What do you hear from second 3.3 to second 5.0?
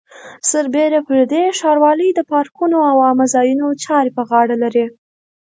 ځایونو چارې په غاړه لري.